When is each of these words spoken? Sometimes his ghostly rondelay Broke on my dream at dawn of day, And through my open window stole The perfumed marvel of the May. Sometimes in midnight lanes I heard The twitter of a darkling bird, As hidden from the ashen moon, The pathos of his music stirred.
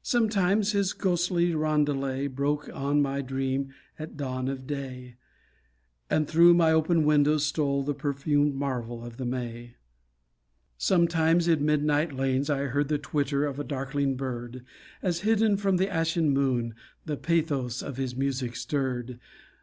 Sometimes 0.00 0.72
his 0.72 0.94
ghostly 0.94 1.52
rondelay 1.54 2.26
Broke 2.26 2.70
on 2.74 3.02
my 3.02 3.20
dream 3.20 3.74
at 3.98 4.16
dawn 4.16 4.48
of 4.48 4.66
day, 4.66 5.16
And 6.08 6.26
through 6.26 6.54
my 6.54 6.72
open 6.72 7.04
window 7.04 7.36
stole 7.36 7.82
The 7.82 7.92
perfumed 7.92 8.54
marvel 8.54 9.04
of 9.04 9.18
the 9.18 9.26
May. 9.26 9.74
Sometimes 10.78 11.48
in 11.48 11.66
midnight 11.66 12.14
lanes 12.14 12.48
I 12.48 12.62
heard 12.62 12.88
The 12.88 12.96
twitter 12.96 13.44
of 13.44 13.58
a 13.58 13.62
darkling 13.62 14.16
bird, 14.16 14.64
As 15.02 15.20
hidden 15.20 15.58
from 15.58 15.76
the 15.76 15.90
ashen 15.92 16.30
moon, 16.30 16.74
The 17.04 17.18
pathos 17.18 17.82
of 17.82 17.98
his 17.98 18.16
music 18.16 18.56
stirred. 18.56 19.20